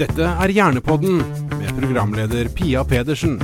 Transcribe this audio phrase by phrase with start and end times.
[0.00, 1.18] Dette er Hjernepodden
[1.58, 3.34] med programleder Pia Pedersen.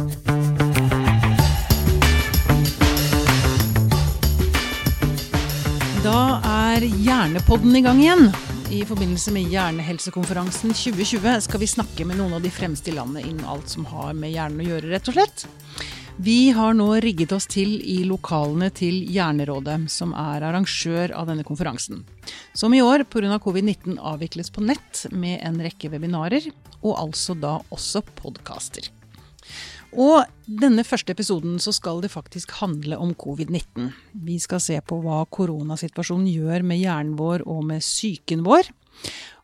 [6.00, 8.32] Da er Hjernepodden i gang igjen.
[8.72, 13.28] I forbindelse med Hjernehelsekonferansen 2020 skal vi snakke med noen av de fremste i landet
[13.28, 15.44] innen alt som har med hjernen å gjøre, rett og slett.
[16.18, 21.44] Vi har nå rigget oss til i lokalene til Hjernerådet, som er arrangør av denne
[21.44, 22.06] konferansen.
[22.56, 23.36] Som i år pga.
[23.36, 26.48] covid-19 avvikles på nett med en rekke webinarer,
[26.80, 28.88] og altså da også podkaster.
[29.92, 33.92] Og denne første episoden så skal det faktisk handle om covid-19.
[34.16, 38.72] Vi skal se på hva koronasituasjonen gjør med hjernen vår og med psyken vår.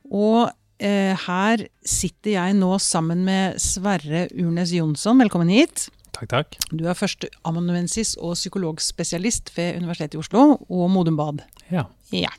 [0.09, 0.49] Og
[0.80, 5.21] eh, her sitter jeg nå sammen med Sverre Urnes Jonsson.
[5.21, 5.91] Velkommen hit.
[6.12, 6.59] Takk, takk.
[6.71, 11.41] Du er førsteamanuensis og psykologspesialist ved Universitetet i Oslo og Modum Bad.
[11.73, 11.87] Ja.
[12.12, 12.33] Ja.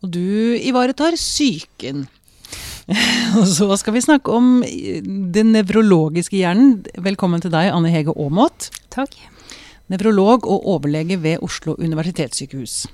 [0.00, 2.06] Og du ivaretar psyken.
[3.38, 6.80] og så skal vi snakke om den nevrologiske hjernen.
[6.98, 8.70] Velkommen til deg, Anne Hege Aamodt.
[8.90, 9.14] Takk.
[9.90, 12.86] Nevrolog og overlege ved Oslo universitetssykehus.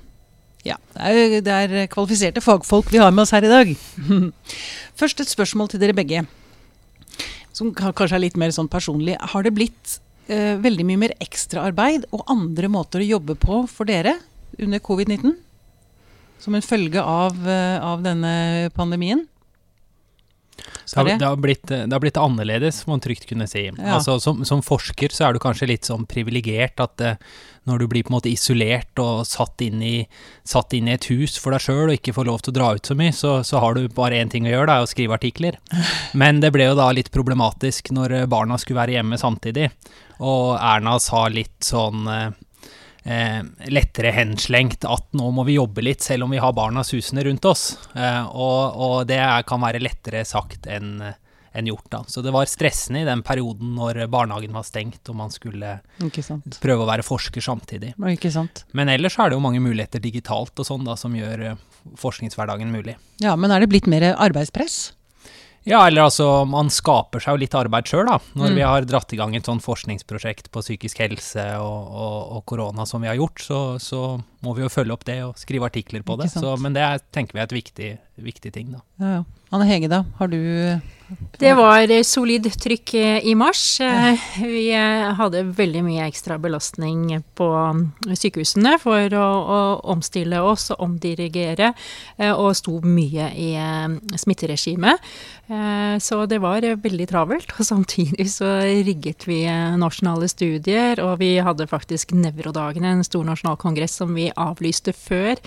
[0.65, 3.71] Ja, det er, det er kvalifiserte fagfolk vi har med oss her i dag.
[4.99, 6.25] Først et spørsmål til dere begge
[7.57, 9.17] som kanskje er litt mer sånn personlig.
[9.33, 9.97] Har det blitt
[10.29, 14.17] eh, veldig mye mer ekstraarbeid og andre måter å jobbe på for dere
[14.61, 15.33] under covid-19?
[16.37, 19.25] Som en følge av, eh, av denne pandemien?
[20.57, 23.65] Det har, det, har blitt, det har, blitt, annerledes, må man trygt kunne si.
[23.67, 23.97] Ja.
[23.97, 27.35] Altså, som, som, forsker så er du kanskje litt sånn privilegert at uh,
[27.67, 29.95] når du blir på en måte isolert og satt inn i,
[30.47, 32.71] satt inn i et hus for deg sjøl og ikke får lov til å dra
[32.77, 34.91] ut så mye, så, så har du bare én ting å gjøre, det er å
[34.93, 35.59] skrive artikler.
[36.21, 39.69] Men det ble jo da litt problematisk når barna skulle være hjemme samtidig,
[40.23, 42.29] og Erna sa litt sånn uh,
[43.07, 47.23] eh, lettere henslengt at nå må vi jobbe litt, selv om vi har barna susende
[47.27, 47.69] rundt oss.
[47.95, 50.99] Eh, og, og, det kan være lettere sagt enn
[51.53, 51.87] enn gjort.
[51.93, 52.03] da.
[52.07, 55.77] Så det var stressende i den perioden når barnehagen var stengt og man skulle
[56.61, 57.93] prøve å være forsker samtidig.
[58.77, 61.65] Men ellers er det jo mange muligheter digitalt og sånn da, som gjør eh,
[61.97, 62.97] forskningshverdagen mulig.
[63.23, 64.97] Ja, Men er det blitt mer arbeidspress?
[65.67, 68.21] Ja, eller altså, man skaper seg jo litt arbeid sjøl, da.
[68.39, 68.55] Når mm.
[68.55, 73.09] vi har dratt i gang et sånn forskningsprosjekt på psykisk helse og, korona som vi
[73.11, 74.03] har gjort, så, så,
[74.45, 76.29] må vi jo følge opp det og skrive artikler på det.
[76.31, 77.89] Så, men det er, tenker vi er et viktig,
[78.23, 78.83] viktig ting, da.
[79.01, 79.25] Ja, ja.
[79.55, 80.03] Anne Hege, da?
[80.17, 80.41] Har du
[81.39, 82.91] Det var solid trykk
[83.23, 83.77] i mars.
[84.35, 87.47] Vi hadde veldig mye ekstra belastning på
[88.11, 89.59] sykehusene for å, å
[89.93, 91.69] omstille oss og omdirigere,
[92.33, 93.53] og sto mye i
[94.19, 94.99] smitteregimet.
[96.03, 97.55] Så det var veldig travelt.
[97.55, 99.45] Og samtidig så rigget vi
[99.79, 105.39] nasjonale studier, og vi hadde faktisk Nevrodagene, en stor nasjonal kongress som vi avlyste før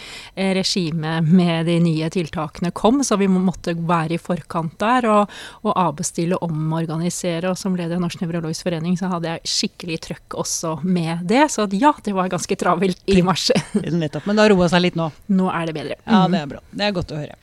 [0.56, 5.32] regimet med de nye tiltakene kom, så vi måtte være i forkant der og,
[5.64, 7.50] og avbestille, omorganisere.
[7.50, 11.46] Og som leder av Norsk nevrologisk forening så hadde jeg skikkelig trøkk også med det.
[11.54, 13.48] Så ja, det var ganske travelt i mars.
[14.02, 14.28] Nettopp.
[14.28, 15.08] Men det har roa seg litt nå?
[15.32, 15.98] Nå er det bedre.
[16.04, 16.62] Ja, det er bra.
[16.70, 17.40] Det er godt å høre.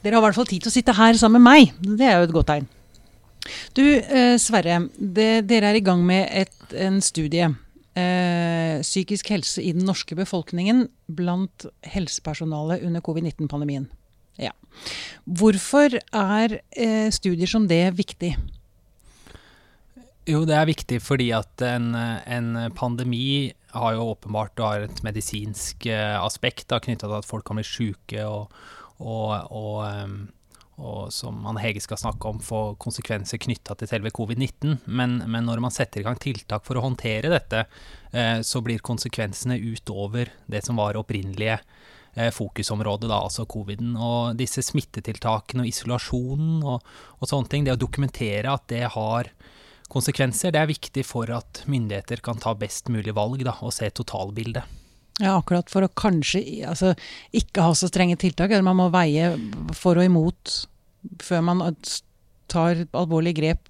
[0.00, 1.88] Dere har i hvert fall tid til å sitte her sammen med meg.
[2.00, 2.68] Det er jo et godt tegn.
[3.76, 4.82] Du, eh, Sverre.
[4.98, 7.48] Det, dere er i gang med et, en studie.
[7.98, 13.88] Eh, psykisk helse i den norske befolkningen blant helsepersonalet under covid-19-pandemien.
[14.38, 14.54] Ja.
[15.24, 18.34] Hvorfor er eh, studier som det viktig?
[20.28, 25.86] Jo, det er viktig fordi at en, en pandemi har jo åpenbart har et medisinsk
[25.90, 28.52] eh, aspekt knytta til at folk kan bli sjuke og,
[28.98, 30.16] og, og, um,
[30.80, 34.80] og, som Anne Hege skal snakke om, få konsekvenser knytta til selve covid-19.
[34.86, 37.64] Men, men, når man setter i gang tiltak for å håndtere dette,
[38.12, 41.79] eh, så blir konsekvensene utover det som var opprinnelige Eh,
[42.34, 43.94] fokusområdet, da, altså coviden.
[43.96, 46.84] Og disse smittetiltakene og isolasjonen og,
[47.18, 49.32] og, sånne ting, det å dokumentere at det har
[49.90, 53.88] konsekvenser, det er viktig for at myndigheter kan ta best mulig valg da, og se
[53.90, 54.78] totalbildet.
[55.20, 56.94] Ja, akkurat for å kanskje altså,
[57.36, 58.54] ikke ha så strenge tiltak.
[58.64, 59.34] Man må veie
[59.76, 60.54] for og imot
[61.20, 61.64] før man
[62.50, 63.68] tar alvorlige grep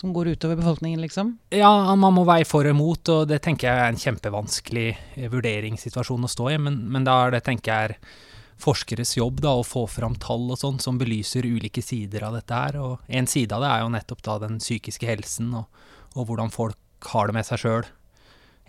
[0.00, 1.34] som går utover befolkningen, liksom?
[1.52, 5.28] Ja, man må veie for og imot, og det tenker jeg er en kjempevanskelig eh,
[5.28, 6.58] vurderingssituasjon å stå i.
[6.62, 8.28] Men, men da er det, tenker jeg, er
[8.60, 12.62] forskeres jobb da, å få fram tall og sånn som belyser ulike sider av dette
[12.62, 12.78] her.
[12.80, 15.84] Og en side av det er jo nettopp da den psykiske helsen, og,
[16.16, 17.90] og hvordan folk har det med seg sjøl.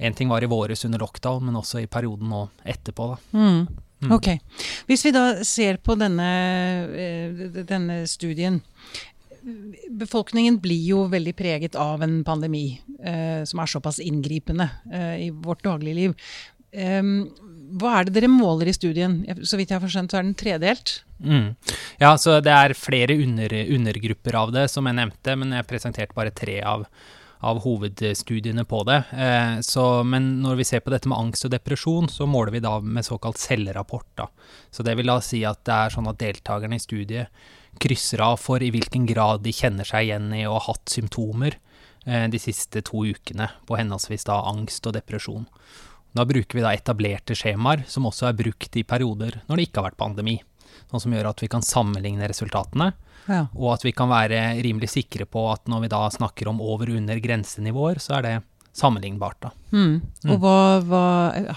[0.01, 2.45] En ting var i våres under lockdown, men også i perioden nå
[2.75, 3.11] etterpå.
[3.13, 3.39] da.
[3.39, 3.87] Mm.
[4.01, 4.15] Mm.
[4.15, 4.27] Ok.
[4.89, 6.29] Hvis vi da ser på denne,
[6.89, 8.61] eh, denne studien,
[9.89, 12.65] befolkningen blir jo veldig preget av en pandemi
[13.03, 16.15] eh, som er såpass inngripende eh, i vårt dagligliv.
[16.71, 17.01] Eh,
[17.79, 19.21] hva er det dere måler i studien?
[19.43, 21.01] Så vidt jeg har forstått, så er den tredelt?
[21.23, 21.53] Mm.
[22.01, 26.17] Ja, så det er flere under, undergrupper av det, som jeg nevnte, men jeg presenterte
[26.17, 26.85] bare tre av,
[27.47, 28.99] av hovedstudiene på det.
[29.13, 32.63] Eh, så, men når vi ser på dette med angst og depresjon, så måler vi
[32.65, 34.11] da med såkalt cellerapport.
[34.19, 34.27] Da.
[34.73, 37.49] Så det vil da si at det er sånn at deltakerne i studiet
[37.79, 41.57] krysser av for i hvilken grad de kjenner seg igjen i å ha hatt symptomer
[42.05, 45.47] eh, de siste to ukene på henholdsvis da angst og depresjon.
[46.11, 49.79] Da bruker vi da etablerte skjemaer, som også er brukt i perioder når det ikke
[49.79, 50.37] har vært pandemi.
[50.91, 52.91] Sånn som gjør at vi kan sammenligne resultatene,
[53.31, 53.45] ja.
[53.55, 56.91] og at vi kan være rimelig sikre på at når vi da snakker om over
[56.91, 58.33] og under grensenivåer, så er det
[58.73, 59.37] sammenlignbart.
[59.43, 59.51] da.
[59.75, 60.01] Mm.
[60.31, 60.91] Og hva,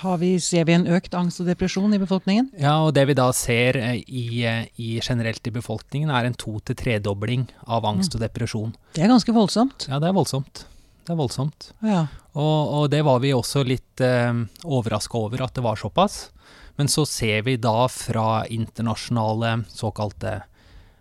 [0.00, 2.50] hva vi, Ser vi en økt angst og depresjon i befolkningen?
[2.60, 6.38] Ja, og det vi da ser eh, i, eh, i generelt i befolkningen, er en
[6.38, 8.18] to- til tredobling av angst mm.
[8.18, 8.76] og depresjon.
[8.94, 9.88] Det er ganske voldsomt.
[9.90, 10.66] Ja, det er voldsomt.
[11.04, 11.70] Det er voldsomt.
[11.84, 12.06] Ja.
[12.34, 14.32] Og, og, det var vi også litt eh,
[14.64, 16.28] overraska over at det var såpass.
[16.76, 20.40] Men så ser vi da fra internasjonale såkalte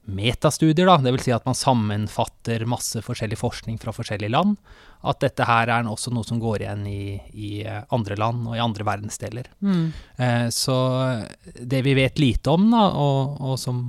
[0.04, 1.24] metastudier, da, dvs.
[1.26, 4.58] Si at man sammenfatter masse forskjellig forskning fra forskjellige land,
[5.04, 8.64] at dette her er også noe som går igjen i, i andre land og i
[8.64, 9.50] andre verdensdeler.
[9.60, 9.86] Mm.
[10.16, 10.78] Eh, så
[11.60, 13.84] det vi vet lite om, da, og, og som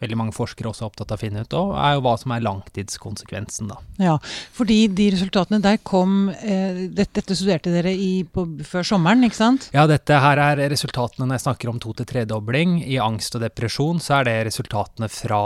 [0.00, 2.34] veldig mange forskere også er opptatt av å finne ut av, er jo hva som
[2.34, 3.70] er langtidskonsekvensen.
[3.70, 3.78] da.
[4.00, 4.16] Ja,
[4.56, 9.38] fordi de resultatene der kom eh, dette, dette, studerte dere i, på, før sommeren, ikke
[9.38, 9.68] sant?
[9.76, 12.78] Ja, dette her er resultatene når jeg snakker om to- til tredobling.
[12.86, 15.42] I angst og depresjon så er det resultatene fra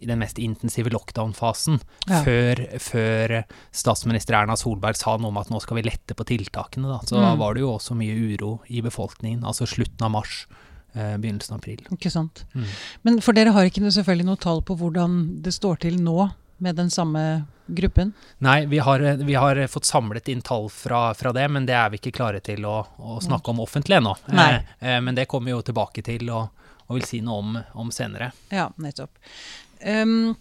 [0.00, 1.80] den mest intensive lockdown-fasen.
[2.08, 2.22] Ja.
[2.24, 3.36] Før, før,
[3.74, 6.88] statsminister Erna Solberg sa noe om at nå skal vi lette på tiltakene.
[6.88, 7.00] da.
[7.04, 7.24] Så mm.
[7.26, 10.44] da var det jo også mye uro i befolkningen, altså slutten av mars
[10.92, 11.82] begynnelsen av april.
[11.94, 12.44] Ikke sant.
[12.54, 12.68] Mm.
[13.06, 16.76] Men for dere har ikke selvfølgelig noe tall på hvordan det står til nå med
[16.76, 18.12] den samme gruppen?
[18.38, 21.90] Nei, vi har, vi har fått samlet inn tall fra, fra, det, men det er
[21.90, 24.16] vi ikke klare til å, å snakke om offentlig ennå.
[24.32, 27.58] Eh, eh, men det kommer vi jo tilbake til og, og vil si noe om,
[27.84, 28.32] om senere.
[28.52, 29.16] Ja, nettopp.
[29.80, 30.34] Um,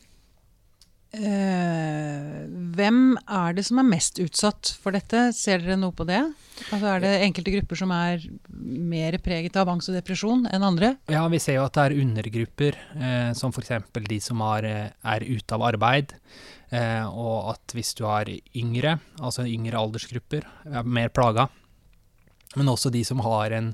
[1.10, 2.46] Uh,
[2.78, 5.32] hvem er det som er mest utsatt for dette?
[5.34, 6.20] Ser dere noe på det?
[6.70, 10.92] Altså Er det enkelte grupper som er mer preget av angst og depresjon enn andre?
[11.10, 13.72] Ja, vi ser jo at det er undergrupper, uh, som f.eks.
[14.06, 16.14] de som er, er ute av arbeid.
[16.70, 21.48] Uh, og at hvis du har yngre, altså yngre aldersgrupper, er mer plaga.
[22.54, 23.72] Men også de som har en,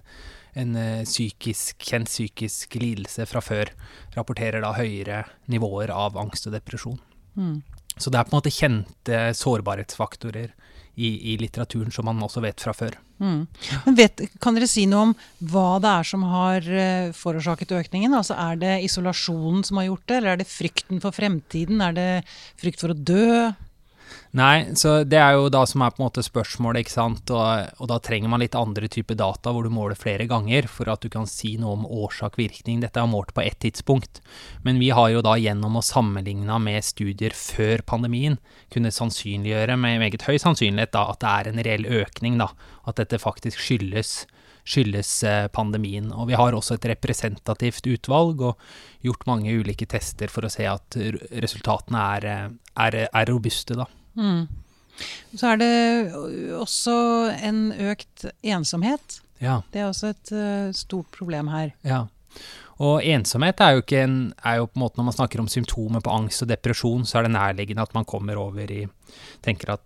[0.55, 3.73] en psykisk, kjent psykisk lidelse fra før,
[4.15, 6.99] rapporterer da høyere nivåer av angst og depresjon.
[7.35, 7.61] Mm.
[7.95, 10.51] Så det er på en måte kjente sårbarhetsfaktorer
[10.95, 12.97] i, i litteraturen som man også vet fra før.
[13.19, 13.45] Mm.
[13.85, 15.13] Men vet, Kan dere si noe om
[15.51, 18.15] hva det er som har uh, forårsaket økningen?
[18.15, 21.83] Altså Er det isolasjonen som har gjort det, eller er det frykten for fremtiden?
[21.83, 22.09] Er det
[22.61, 23.53] frykt for å dø?
[24.35, 27.31] Nei, så det er jo da som er på en måte spørsmålet, ikke sant.
[27.31, 30.91] Og, og da trenger man litt andre typer data hvor du måler flere ganger for
[30.91, 32.81] at du kan si noe om årsak-virkning.
[32.83, 34.21] Dette er målt på ett tidspunkt.
[34.67, 38.39] Men vi har jo da gjennom å sammenligne med studier før pandemien
[38.73, 42.51] kunnet sannsynliggjøre med meget høy sannsynlighet da at det er en reell økning, da.
[42.85, 44.25] At dette faktisk skyldes
[44.65, 46.09] skyldes eh, pandemien.
[46.13, 48.67] Og vi har også et representativt utvalg og
[49.05, 50.97] gjort mange ulike tester for å se at
[51.45, 52.47] resultatene er, eh,
[52.87, 53.87] er, er robuste, da.
[54.17, 54.47] Mm.
[55.35, 55.71] Så er det
[56.55, 56.97] også
[57.43, 59.19] en økt ensomhet.
[59.43, 59.59] Ja.
[59.73, 60.31] Det er også et
[60.77, 61.73] stort problem her.
[61.83, 62.05] Ja.
[62.83, 66.01] Og ensomhet er jo, en, er jo på en måte Når man snakker om symptomer
[66.03, 68.81] på angst og depresjon, så er det nærliggende at man kommer over i
[69.45, 69.83] Tenker at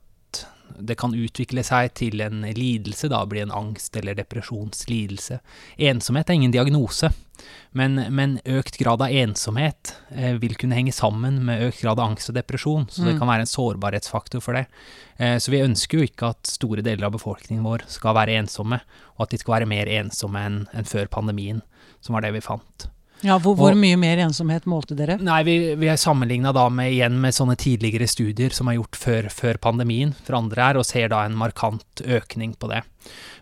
[0.78, 5.40] det kan utvikle seg til en lidelse, da bli en angst- eller depresjonslidelse.
[5.90, 7.12] Ensomhet er ingen diagnose,
[7.72, 12.12] men, men økt grad av ensomhet eh, vil kunne henge sammen med økt grad av
[12.12, 13.22] angst og depresjon, så det mm.
[13.22, 14.66] kan være en sårbarhetsfaktor for det.
[15.18, 18.82] Eh, så vi ønsker jo ikke at store deler av befolkningen vår skal være ensomme,
[19.18, 21.64] og at de skal være mer ensomme enn en før pandemien,
[22.04, 22.90] som var det vi fant.
[23.22, 25.18] Ja, Hvor, hvor og, mye mer ensomhet målte dere?
[25.20, 29.60] Nei, Vi, vi sammenligna med, igjen med sånne tidligere studier som er gjort før, før,
[29.60, 32.84] pandemien for andre her, og ser da en markant økning på det.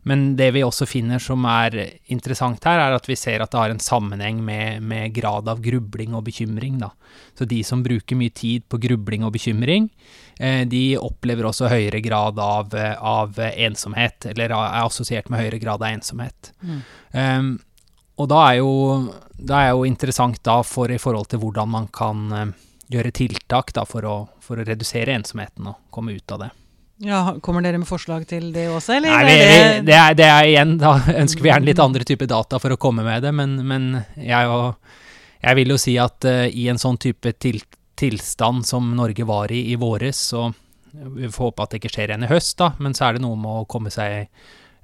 [0.08, 1.76] Men det vi også finner som er
[2.14, 5.62] interessant her, er at vi ser at det har en sammenheng med, med grad av
[5.62, 6.80] grubling og bekymring.
[6.82, 6.92] da.
[7.38, 9.90] Så de som bruker mye tid på grubling og bekymring,
[10.40, 15.84] eh, de opplever også høyere grad av, av, ensomhet, eller er assosiert med høyere grad
[15.84, 16.54] av ensomhet.
[16.64, 16.82] Mm.
[17.14, 17.52] Um,
[18.18, 18.72] og da er jo
[19.38, 22.46] det er jo interessant da for, i forhold til hvordan man kan uh,
[22.90, 26.50] gjøre tiltak da for å, for å, redusere ensomheten og komme ut av det.
[27.06, 29.14] Ja, Kommer dere med forslag til det også, eller?
[29.14, 32.30] Nei, vi, vi, det, er, det, er, igjen, da ønsker vi gjerne litt andre typer
[32.32, 34.96] data for å komme med det, men, men jeg, og,
[35.44, 37.62] jeg, vil jo si at uh, i en sånn type til,
[37.98, 40.50] tilstand som Norge var i i våres, så
[40.98, 43.26] vi får håpe at det ikke skjer igjen i høst, da, men så er det
[43.28, 44.32] noe med å komme seg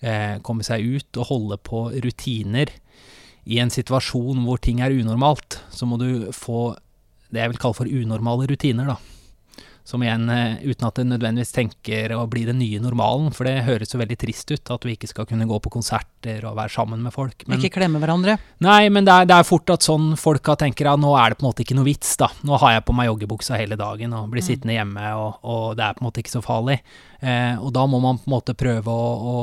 [0.06, 2.70] uh, komme seg ut og holde på rutiner
[3.46, 6.72] i en situasjon hvor ting er unormalt, så må du få
[7.34, 9.00] det jeg vil kalle for unormale rutiner, da.
[9.84, 13.66] Som igjen, eh, uten at det nødvendigvis tenker å bli den nye normalen, for det
[13.66, 16.72] høres jo veldig trist ut at vi ikke skal kunne gå på konserter og være
[16.72, 17.44] sammen med folk.
[17.50, 18.38] Men, ikke klemme hverandre?
[18.64, 21.42] Nei, men det er, det er fort at sånn folka tenker at nå er det
[21.42, 22.32] på en måte ikke noe vits, da.
[22.48, 24.48] Nå har jeg på meg joggebuksa hele dagen og blir mm.
[24.48, 26.80] sittende hjemme, og, og, det er på en måte ikke så farlig.
[27.20, 29.38] Eh, og da må man på en måte prøve å, å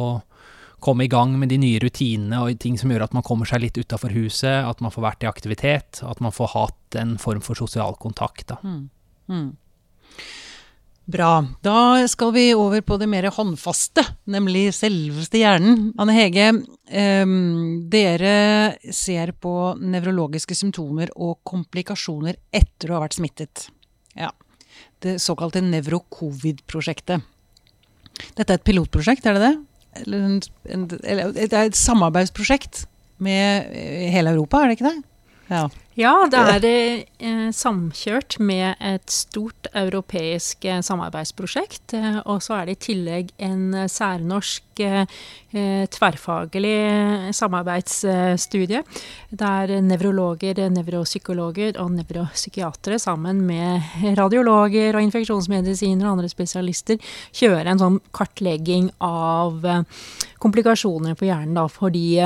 [0.82, 3.62] komme i gang med de nye rutinene og ting som gjør at man kommer seg
[3.64, 7.42] litt utafor huset, at man får vært i aktivitet, at man får hatt en form
[7.44, 8.48] for sosial kontakt.
[8.50, 8.60] Da.
[8.64, 8.88] Mm.
[9.30, 9.50] Mm.
[11.10, 11.30] Bra.
[11.64, 15.88] Da skal vi over på det mer håndfaste, nemlig selveste hjernen.
[15.98, 16.50] Anne Hege,
[16.86, 17.32] eh,
[17.90, 18.34] dere
[18.94, 23.66] ser på nevrologiske symptomer og komplikasjoner etter å ha vært smittet.
[24.14, 24.30] Ja.
[25.00, 27.26] Det såkalte nevro-covid-prosjektet.
[28.36, 29.54] Dette er et pilotprosjekt, er det det?
[29.98, 32.84] Eller, en, en, eller det er et samarbeidsprosjekt
[33.18, 33.74] med
[34.14, 35.02] hele Europa, er det ikke det?
[35.50, 35.64] Ja.
[36.00, 36.64] Ja, det er
[37.20, 41.92] eh, samkjørt med et stort europeisk eh, samarbeidsprosjekt.
[41.98, 45.02] Eh, og så er det i tillegg en eh, særnorsk eh,
[45.52, 48.80] eh, tverrfaglig samarbeidsstudie.
[49.42, 56.96] Der nevrologer, nevropsykologer og nevropsykiatere sammen med radiologer og infeksjonsmedisiner og andre spesialister
[57.36, 59.68] kjører en sånn kartlegging av
[60.40, 61.58] komplikasjoner på hjernen.
[61.58, 62.16] Da, fordi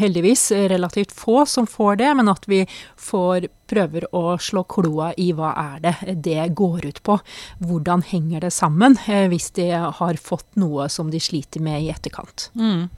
[0.00, 2.62] heldigvis relativt få som får det, men at vi vi
[3.00, 7.18] får prøver å slå kloa i hva er det det går ut på.
[7.64, 11.90] Hvordan henger det sammen, eh, hvis de har fått noe som de sliter med i
[11.94, 12.50] etterkant.
[12.54, 12.88] Mm.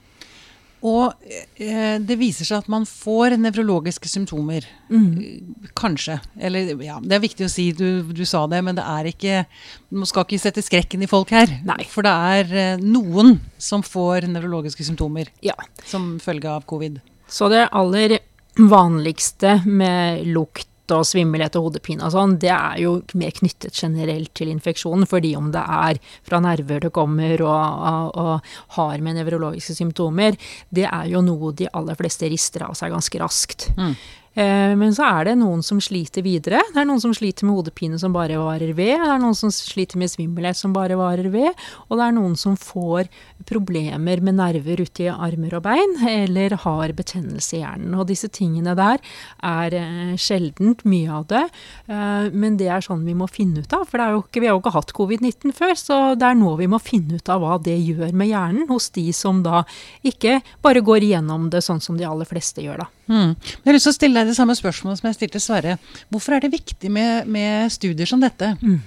[0.86, 1.14] Og
[1.56, 4.66] eh, det viser seg at man får nevrologiske symptomer.
[4.90, 5.64] Mm.
[5.78, 6.18] Kanskje.
[6.36, 9.44] Eller ja, det er viktig å si, du, du, sa det, men det er ikke
[9.88, 11.50] Man skal ikke sette skrekken i folk her.
[11.66, 11.80] Nei.
[11.90, 15.56] For det er eh, noen som får nevrologiske symptomer ja.
[15.88, 17.00] som følge av covid.
[17.26, 18.20] Så det aller
[18.56, 24.30] vanligste med lukt og svimmelhet og hodepine og sånn, det er jo mer knyttet generelt
[24.38, 25.06] til infeksjonen.
[25.10, 30.38] Fordi om det er fra nerver det kommer og, og, og, har med nevrologiske symptomer,
[30.70, 33.68] det er jo noe de aller fleste rister av seg ganske raskt.
[33.78, 33.96] Mm.
[34.36, 36.60] Eh, men så er det noen som sliter videre.
[36.72, 39.00] Det er noen som sliter med hodepine som bare varer ved.
[39.00, 41.56] Det er noen som sliter med svimmelhet som bare varer ved.
[41.88, 43.08] Og det er noen som får
[43.48, 47.94] problemer med nerver ute i armer og bein, eller har betennelse i hjernen.
[47.96, 49.00] Og disse tingene der
[49.40, 51.44] er eh, sjeldent mye av det.
[51.88, 53.86] Eh, men det er sånn vi må finne ut av.
[53.88, 56.82] For ikke, vi har jo ikke hatt covid-19 før, så det er nå vi må
[56.82, 59.64] finne ut av hva det gjør med hjernen hos de som da
[60.06, 62.90] ikke bare går igjennom det sånn som de aller fleste gjør, da.
[63.06, 63.36] Mm.
[63.38, 65.78] Jeg har lyst til å stille deg det samme spørsmålet som jeg stilte Sverre.
[66.12, 68.54] Hvorfor er det viktig med, med studier som dette?
[68.62, 68.80] Mm.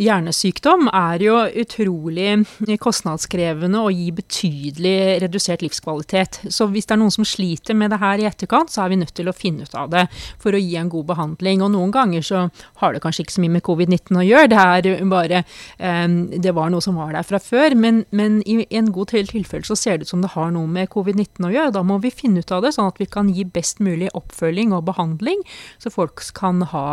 [0.00, 2.46] Hjernesykdom er jo utrolig
[2.80, 6.38] kostnadskrevende og gir betydelig redusert livskvalitet.
[6.48, 9.00] Så hvis det er noen som sliter med det her i etterkant, så er vi
[9.02, 10.06] nødt til å finne ut av det
[10.40, 11.60] for å gi en god behandling.
[11.60, 12.46] Og noen ganger så
[12.80, 15.42] har det kanskje ikke så mye med covid-19 å gjøre, det er bare
[15.78, 17.76] um, Det var noe som var der fra før.
[17.76, 20.70] Men, men i en god del tilfeller så ser det ut som det har noe
[20.72, 21.74] med covid-19 å gjøre.
[21.76, 24.72] Da må vi finne ut av det, sånn at vi kan gi best mulig oppfølging
[24.72, 25.44] og behandling,
[25.82, 26.88] så folk kan ha,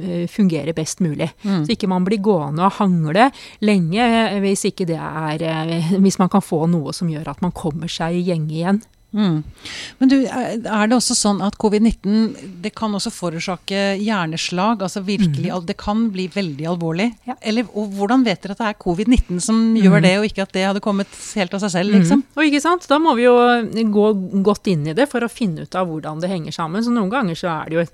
[0.00, 1.28] eh, fungere best mulig.
[1.44, 1.66] Mm.
[1.66, 3.30] Så ikke man blir gående gående og hangle
[3.64, 4.06] lenge
[4.42, 7.90] hvis ikke det er eh, Hvis man kan få noe som gjør at man kommer
[7.90, 8.80] seg i gjenge igjen.
[9.08, 9.38] Mm.
[9.98, 14.82] Men du, er det også sånn at covid-19 det kan også forårsake hjerneslag?
[14.84, 15.64] altså virkelig, mm.
[15.68, 17.08] Det kan bli veldig alvorlig?
[17.24, 17.38] Ja.
[17.40, 19.78] Eller, og Hvordan vet dere at det er covid-19 som mm.
[19.80, 21.94] gjør det, og ikke at det hadde kommet helt av seg selv?
[21.94, 21.98] Mm.
[22.02, 22.24] liksom?
[22.36, 22.88] Og ikke sant?
[22.90, 23.36] Da må vi jo
[23.94, 24.06] gå
[24.44, 26.84] godt inn i det for å finne ut av hvordan det henger sammen.
[26.84, 27.86] Så Noen ganger så er det jo,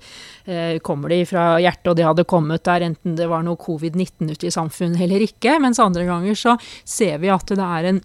[0.51, 4.35] eh, kommer det fra hjertet, og det hadde kommet der enten det var noe covid-19
[4.35, 5.55] ute i samfunnet eller ikke.
[5.63, 8.03] Mens andre ganger så ser vi at det er en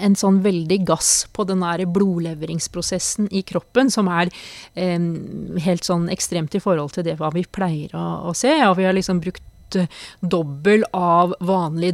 [0.00, 4.32] en sånn veldig gass på den der blodleveringsprosessen i kroppen, som er
[4.74, 4.98] eh,
[5.66, 8.52] helt sånn ekstremt i forhold til det hva vi pleier å, å se.
[8.68, 9.44] Og vi har liksom brukt
[10.20, 11.92] dobbel av vanlig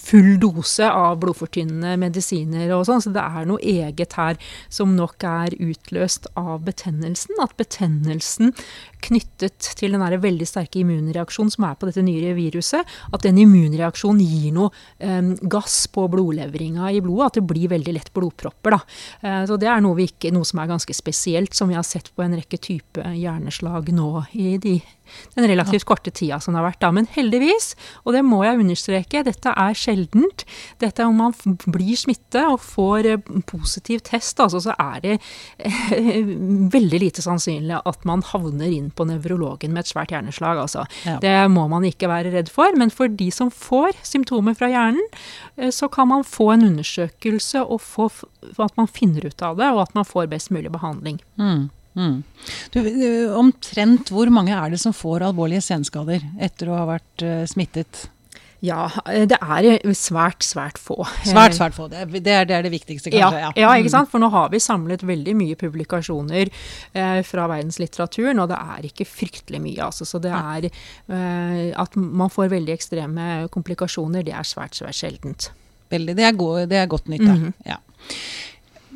[0.00, 3.02] full dose av blodfortynnende medisiner og sånn.
[3.04, 4.38] Så det er noe eget her
[4.72, 7.38] som nok er utløst av betennelsen.
[7.42, 8.54] At betennelsen
[9.02, 14.22] knyttet til den veldig sterke immunreaksjonen som er på dette nye viruset, at den immunreaksjonen
[14.22, 14.70] gir noe
[15.02, 17.32] um, gass på blodleveringa i blodet.
[17.32, 18.78] At det blir veldig lett blodpropper.
[19.24, 22.12] Uh, så det er noe, ikke, noe, som er ganske spesielt, som vi har sett
[22.14, 24.76] på en rekke type hjerneslag nå i de,
[25.34, 26.80] den relativt korte tida som det har vært.
[26.84, 26.92] Da.
[26.94, 27.72] Men heldigvis,
[28.04, 30.46] og det må jeg understreke, dette er sjeldent.
[30.82, 35.18] Dette om man blir smittet og får eh, positiv test, altså, så er det
[35.58, 36.22] eh,
[36.76, 40.60] veldig lite sannsynlig at man havner inn på nevrologen med et svært hjerneslag.
[40.62, 40.86] Altså.
[41.08, 41.18] Ja.
[41.22, 42.74] Det må man ikke være redd for.
[42.78, 45.04] Men for de som får symptomer fra hjernen,
[45.56, 48.10] eh, så kan man få en undersøkelse og få,
[48.56, 51.20] at man finner ut av det, og at man får best mulig behandling.
[51.40, 51.70] Mm.
[51.92, 52.22] Mm.
[52.72, 52.80] Du,
[53.36, 58.06] omtrent hvor mange er det som får alvorlige senskader etter å ha vært uh, smittet?
[58.62, 58.84] Ja,
[59.26, 61.00] det er svært, svært få.
[61.26, 61.88] Svært, svært få.
[61.90, 63.40] Det er det, er, det, er det viktigste, kanskje.
[63.40, 63.94] Ja, ja, ikke mm.
[63.96, 64.10] sant.
[64.12, 69.08] For nå har vi samlet veldig mye publikasjoner eh, fra verdenslitteraturen, og det er ikke
[69.08, 70.06] fryktelig mye, altså.
[70.06, 75.50] Så det er eh, At man får veldig ekstreme komplikasjoner, det er svært, svært sjeldent.
[75.90, 76.14] Veldig.
[76.16, 77.34] Det er, go det er godt nytt, da.
[77.34, 77.52] Mm -hmm.
[77.66, 77.82] ja.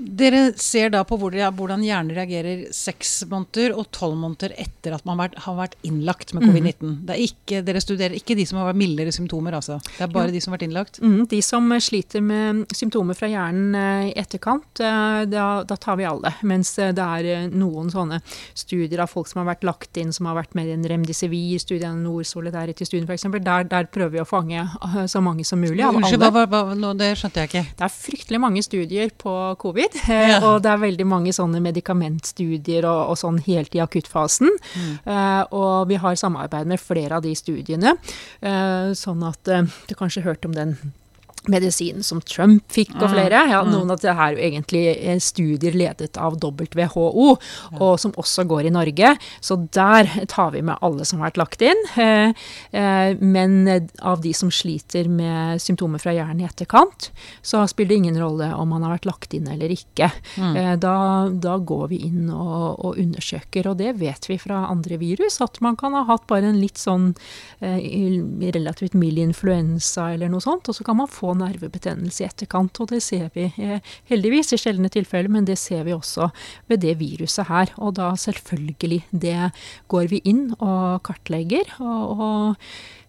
[0.06, 5.18] Dere ser da på hvordan hjernen reagerer seks måneder og tolv måneder etter at man
[5.18, 6.92] har vært innlagt med covid-19.
[7.02, 7.64] Mm.
[7.66, 9.80] Dere studerer ikke de som har mildere symptomer, altså.
[9.96, 10.36] Det er bare ja.
[10.36, 11.00] de som har vært innlagt?
[11.02, 15.98] Mm, de som sliter med symptomer fra hjernen eh, i etterkant, eh, da, da, tar
[15.98, 16.32] vi alle.
[16.46, 18.20] Mens eh, det er noen sånne
[18.54, 21.90] studier av folk som har vært lagt inn, som har vært med i en remdesivir-studie,
[21.98, 23.26] Nord Solidarity-studien f.eks.
[23.36, 24.62] Der, der prøver vi å fange
[25.10, 27.64] så mange som mulig av Unnskyld, hva, hva, det skjønte jeg ikke.
[27.78, 30.40] Det er fryktelig mange studier på covid ja.
[30.44, 34.50] Og det er veldig mange sånne medikamentstudier og, og sånn helt i akuttfasen.
[34.50, 34.92] Mm.
[35.06, 37.96] Uh, og vi har samarbeid med flere av de studiene.
[38.44, 40.76] Uh, sånn at uh, du kanskje hørte om den
[41.52, 43.42] medisinen som Trump fikk, og flere.
[43.50, 43.72] Ja, mm.
[43.72, 47.28] noen av det er jo egentlig eh, studier ledet av WHO,
[47.78, 49.14] og som også går i Norge.
[49.44, 51.82] Så der tar vi med alle som har vært lagt inn.
[51.96, 52.32] Eh,
[52.76, 53.56] eh, men
[54.00, 57.10] av de som sliter med symptomer fra hjernen i etterkant,
[57.42, 60.10] så spiller det ingen rolle om man har vært lagt inn eller ikke.
[60.40, 60.56] Mm.
[60.82, 60.96] Da,
[61.30, 65.60] da, går vi inn og, og, undersøker, og det vet vi fra andre virus, at
[65.64, 67.12] man kan ha hatt bare en litt sånn
[67.60, 72.80] relativt mild influensa eller noe sånt, og så kan man få nervebetennelse i etterkant.
[72.82, 76.30] Og det ser vi eh, heldigvis i sjeldne tilfeller, men det ser vi også
[76.70, 77.72] ved det viruset her.
[77.76, 79.50] Og da selvfølgelig, det
[79.92, 81.76] går vi inn og kartlegger.
[81.80, 82.54] og, og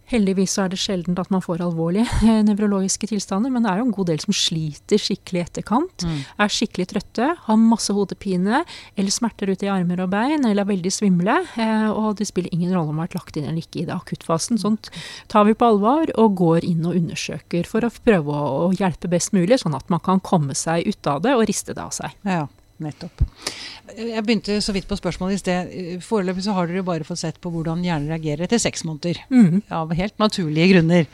[0.08, 3.88] Heldigvis er det sjelden at man får alvorlige eh, nevrologiske tilstander, men det er jo
[3.90, 6.06] en god del som sliter skikkelig i etterkant.
[6.08, 6.22] Mm.
[6.44, 8.62] Er skikkelig trøtte, har masse hodepine
[8.96, 11.40] eller smerter ute i armer og bein, eller er veldig svimle.
[11.60, 13.88] Eh, og det spiller ingen rolle om man har vært lagt inn eller ikke i
[13.90, 14.62] det akuttfasen.
[14.62, 14.92] Sånt
[15.32, 19.12] tar vi på alvor og går inn og undersøker for å prøve å, å hjelpe
[19.12, 21.92] best mulig, sånn at man kan komme seg ut av det og riste det av
[21.96, 22.16] seg.
[22.24, 22.46] Ja.
[22.84, 23.24] Nettopp.
[23.98, 25.72] Jeg begynte så vidt på spørsmålet i sted.
[26.06, 29.22] Foreløpig så har dere jo bare fått sett på hvordan hjernen reagerer etter seks måneder.
[29.32, 29.64] Mm.
[29.74, 31.08] Av helt naturlige grunner.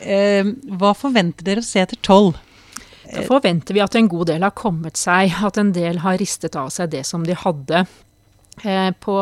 [0.00, 2.40] Eh, hva forventer dere å se etter tolv?
[3.04, 5.36] Da forventer vi at en god del har kommet seg.
[5.44, 7.84] At en del har ristet av seg det som de hadde.
[8.62, 9.18] Eh, på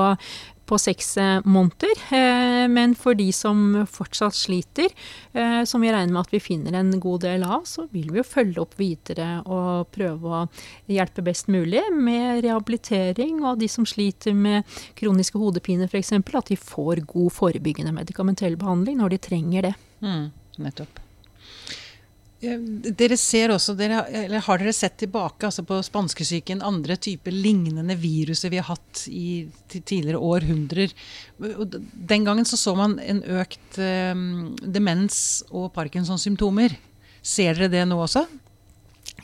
[0.72, 1.92] på seks eh, måneder.
[2.16, 4.88] Eh, men for de som fortsatt sliter,
[5.36, 8.22] eh, som vi regner med at vi finner en god del av, så vil vi
[8.22, 10.42] jo følge opp videre og prøve å
[10.88, 13.42] hjelpe best mulig med rehabilitering.
[13.44, 14.64] Og de som sliter med
[14.98, 19.74] kroniske hodepiner f.eks., at de får god forebyggende medikamentell behandling når de trenger det.
[20.00, 20.30] Mm,
[20.64, 21.02] nettopp.
[22.42, 27.94] Dere ser også, dere, eller Har dere sett tilbake altså på spanskesyken, andre typer lignende
[27.98, 30.94] viruser vi har hatt i tidligere århundrer?
[31.38, 34.24] Den gangen så, så man en økt um,
[34.58, 36.74] demens og Parkinsons symptomer.
[37.22, 38.26] Ser dere det nå også?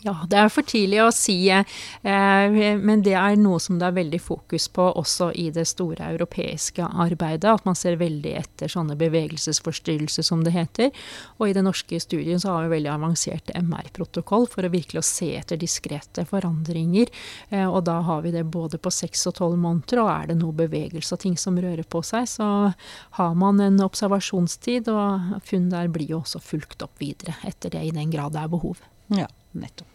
[0.04, 3.96] Ja, det er for tidlig å si, eh, men det er noe som det er
[3.96, 7.50] veldig fokus på også i det store europeiske arbeidet.
[7.50, 10.92] At man ser veldig etter sånne bevegelsesforstyrrelser, som det heter.
[11.38, 15.08] Og i den norske studien så har vi veldig avansert MR-protokoll for å virkelig å
[15.08, 17.10] se etter diskrete forandringer.
[17.50, 20.38] Eh, og da har vi det både på seks og tolv måneder, og er det
[20.38, 22.70] noe bevegelse og ting som rører på seg, så
[23.18, 27.82] har man en observasjonstid, og funn der blir jo også fulgt opp videre etter det,
[27.82, 28.78] i den grad det er behov.
[29.10, 29.26] Ja.
[29.56, 29.94] Nettopp.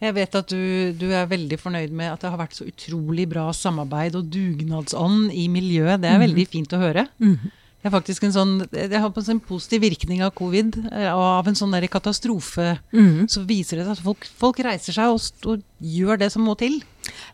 [0.00, 3.26] Jeg vet at du, du, er veldig fornøyd med at det har vært så utrolig
[3.30, 6.00] bra samarbeid og dugnadsånd i miljøet.
[6.02, 6.24] Det er mm.
[6.26, 7.06] veldig fint å høre.
[7.20, 7.50] Mm.
[7.80, 11.46] Det er faktisk en sånn, det har en positiv virkning av covid eh, og av
[11.48, 12.74] en sånn der katastrofe.
[12.92, 13.28] Mm.
[13.30, 16.80] Så viser det at folk, folk reiser seg og, og gjør det som må til.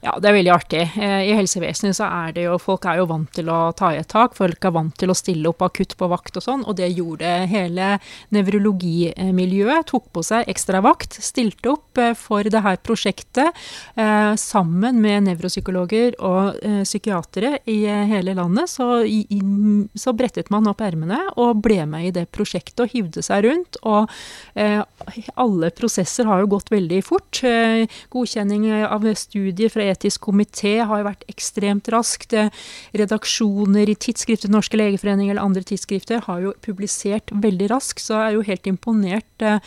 [0.04, 0.82] Ja, det er veldig artig.
[1.00, 4.00] Eh, I helsevesenet så er det jo Folk er jo vant til å ta i
[4.00, 4.36] et tak.
[4.36, 7.32] Folk er vant til å stille opp akutt på vakt og sånn, og det gjorde
[7.50, 7.96] hele
[8.34, 9.86] nevrologimiljøet.
[9.90, 13.50] Tok på seg ekstra vakt, stilte opp eh, for det her prosjektet
[13.96, 17.78] eh, sammen med nevropsykologer og psykiatere i
[18.10, 18.70] hele landet.
[18.70, 19.02] Så,
[19.98, 23.78] så brettet man opp ermene og ble med i det prosjektet og hivde seg rundt.
[23.86, 24.10] Og
[25.34, 27.42] alle prosesser har jo gått veldig fort.
[28.12, 32.34] godkjenning av studier fra etisk komité har jo vært ekstremt raskt.
[32.96, 38.26] Redaksjoner i tidsskrifter, Norske legeforening eller andre tidsskrifter har jo publisert veldig raskt, så jeg
[38.26, 39.58] er jo helt imponert eh,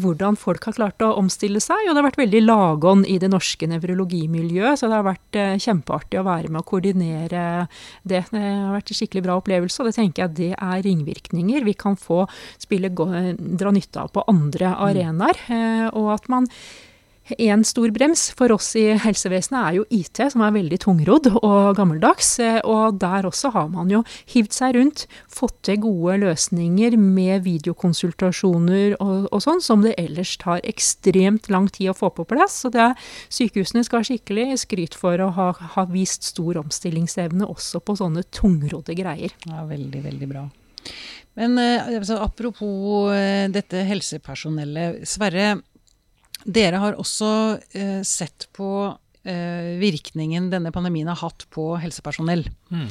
[0.00, 1.86] hvordan folk har klart å omstille seg.
[1.86, 5.56] Og det har vært veldig lagånd i det norske nevrologimiljøet, så det har vært eh,
[5.62, 7.44] kjempeartig å være med å koordinere
[8.02, 8.24] det.
[8.26, 11.76] Det har vært en skikkelig bra opplevelse, og det tenker jeg det er ringvirkninger vi
[11.78, 12.24] kan få
[12.60, 14.82] spille, dra nytte av på andre mm.
[14.88, 15.42] arenaer.
[15.52, 16.48] Eh, og at man
[17.38, 21.76] en stor brems for oss i helsevesenet er jo IT, som er veldig tungrodd og
[21.78, 22.36] gammeldags.
[22.62, 28.96] Og der også har man jo hivd seg rundt, fått til gode løsninger med videokonsultasjoner
[29.00, 32.62] og, og sånn, som det ellers tar ekstremt lang tid å få på plass.
[32.62, 32.92] Så det
[33.34, 38.96] sykehusene skal skikkelig skryt for å ha, ha vist stor omstillingsevne også på sånne tungrodde
[38.98, 39.34] greier.
[39.48, 40.46] Ja, veldig, veldig bra.
[41.36, 45.02] Men eh, altså, apropos eh, dette helsepersonellet.
[45.08, 45.58] Sverre,
[46.46, 47.30] dere har også
[47.74, 48.70] eh, sett på
[49.26, 52.46] eh, virkningen denne pandemien har hatt på helsepersonell.
[52.70, 52.88] Mm.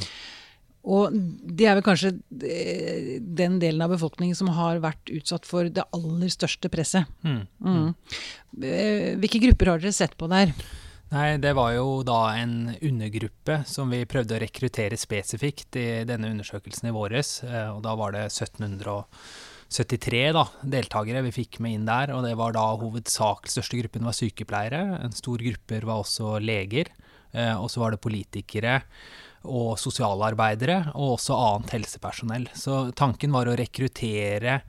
[0.86, 1.14] Og
[1.58, 2.12] det er vel kanskje
[2.46, 7.08] eh, den delen av befolkningen som har vært utsatt for det aller største presset.
[7.26, 7.40] Mm.
[7.58, 7.88] Mm.
[8.62, 10.54] Eh, hvilke grupper har dere sett på der?
[11.10, 16.32] Nei, det var jo da en undergruppe som vi prøvde å rekruttere spesifikt i denne
[16.34, 17.38] undersøkelsen i våres.
[17.46, 18.28] Eh, og da var det
[19.66, 22.12] 1773 da, deltakere vi fikk med inn der.
[22.14, 24.82] Og det var da hovedsak største gruppen var sykepleiere.
[25.02, 26.92] En stor gruppe var også leger.
[27.32, 28.80] Eh, og så var det politikere
[29.46, 32.48] og sosialarbeidere, og også annet helsepersonell.
[32.58, 34.60] Så tanken var å rekruttere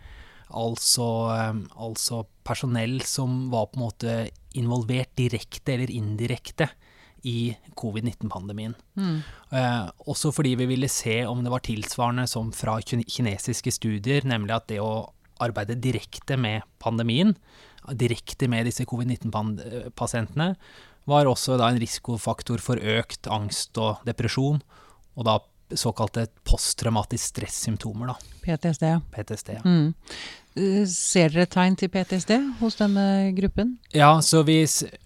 [0.57, 4.17] altså, eh, altså personell som var på en måte
[4.57, 6.69] involvert direkte eller indirekte
[7.25, 8.75] i covid-19-pandemien.
[8.99, 9.21] Mm.
[9.51, 14.55] Eh, også fordi vi ville se om det var tilsvarende som fra kinesiske studier, nemlig
[14.57, 15.09] at det å
[15.43, 17.35] arbeide direkte med pandemien,
[17.97, 20.53] direkte med disse covid-19-pasientene,
[21.07, 24.59] var også da en risikofaktor for økt angst og depresjon,
[25.15, 25.37] og da
[25.75, 28.11] såkalte posttraumatisk stressymptomer.
[28.11, 28.35] Da.
[28.43, 28.85] PTSD.
[29.11, 29.63] PTSD ja.
[29.65, 29.93] Mm.
[30.57, 33.05] Eh, ser dere tegn til PTSD hos denne
[33.37, 33.75] gruppen?
[33.93, 34.59] Ja, så vi,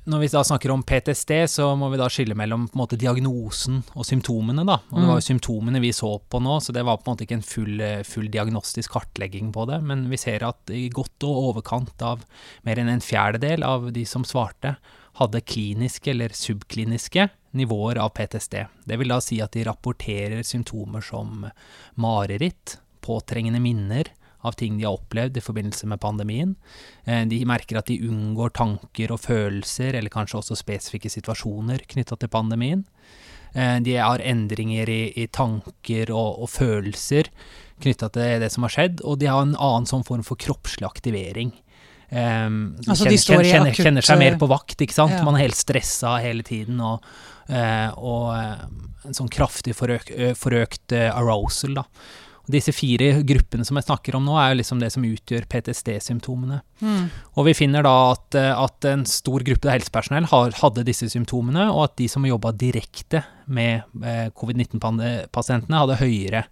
[0.07, 4.07] når vi da snakker om PTSD, så må vi da skille mellom måte, diagnosen og
[4.07, 4.63] symptomene.
[4.67, 4.79] da.
[4.91, 5.27] Og Det var jo mm.
[5.27, 8.31] symptomene vi så på nå, så det var på en måte ikke en full, full
[8.31, 9.81] diagnostisk kartlegging på det.
[9.83, 12.23] Men vi ser at i godt og overkant av
[12.67, 14.77] mer enn en fjerdedel av de som svarte,
[15.19, 17.27] hadde kliniske eller subkliniske
[17.59, 18.61] nivåer av PTSD.
[18.87, 21.43] Det vil da si at de rapporterer symptomer som
[21.99, 24.07] mareritt, påtrengende minner,
[24.47, 26.55] av ting de har opplevd i forbindelse med pandemien.
[27.05, 32.17] Eh, de merker at de unngår tanker og følelser, eller kanskje også spesifikke situasjoner knytta
[32.19, 32.85] til pandemien.
[33.53, 37.29] Eh, de har endringer i, i tanker og, og følelser
[37.81, 40.87] knytta til det som har skjedd, og de har en annen sånn form for kroppslig
[40.87, 41.53] aktivering.
[42.11, 45.15] Um, altså kjenner, kjenner, kjenner, kjenner, seg mer på vakt, ikke sant.
[45.15, 45.23] Ja.
[45.23, 47.05] Man er helt stressa hele tiden, og,
[47.47, 51.85] uh, og en sånn kraftig forøkt, forøkt uh, arousal, da.
[52.51, 56.61] Disse fire gruppene som jeg snakker om nå, er liksom det som utgjør PTSD-symptomene.
[56.81, 57.05] Mm.
[57.37, 61.85] Og vi finner da at, at en stor gruppe helsepersonell har, hadde disse symptomene, og
[61.89, 66.43] at de som jobba direkte med eh, covid-19-pasientene, hadde høyere,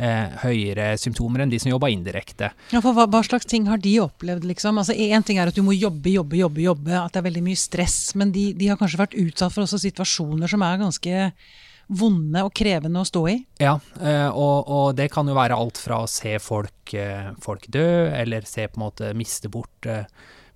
[0.00, 2.50] eh, høyere symptomer enn de som jobba indirekte.
[2.72, 4.80] Ja, for hva, hva, slags ting har de opplevd, liksom?
[4.80, 7.46] Altså, Én ting er at du må jobbe, jobbe, jobbe, jobbe, at det er veldig
[7.48, 11.26] mye stress, men de, de har kanskje vært utsatt for også situasjoner som er ganske
[11.90, 13.36] vonde og krevende å stå i?
[13.62, 17.66] Ja, eh, og, og det kan jo være alt fra å se folk, eh, folk
[17.72, 20.06] dø, eller se på en måte miste bort eh,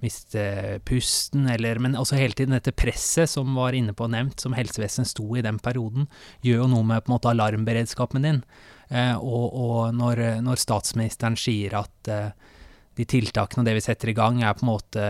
[0.04, 0.44] miste
[0.84, 5.10] pusten, eller, men også hele tiden dette presset som var inne på nevnt, som helsevesenet
[5.10, 6.08] sto i den perioden,
[6.44, 8.42] gjør jo noe med på en måte alarmberedskapen din.
[8.88, 12.50] Eh, og, og når, når, statsministeren sier at eh,
[12.94, 15.06] de tiltakene og det vi setter i gang, er på en måte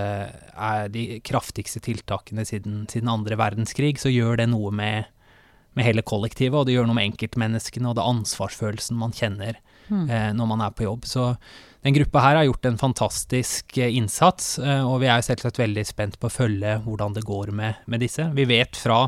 [0.95, 5.11] de kraftigste tiltakene siden, siden andre verdenskrig, så gjør det noe med
[5.75, 10.05] med hele kollektivet, og det gjør noe med enkeltmenneskene og det ansvarsfølelsen man kjenner mm.
[10.09, 11.07] eh, når man er på jobb.
[11.09, 11.33] Så
[11.85, 15.83] den gruppa her har gjort en fantastisk eh, innsats, eh, og vi er selvsagt veldig
[15.85, 18.25] spent på å følge hvordan det går med, med disse.
[18.33, 19.03] Vi vet fra